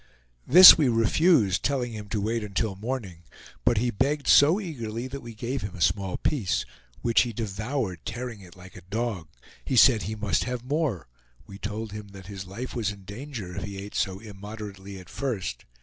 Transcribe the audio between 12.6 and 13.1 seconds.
was in